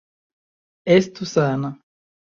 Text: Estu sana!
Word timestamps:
Estu 0.95 1.31
sana! 1.35 1.75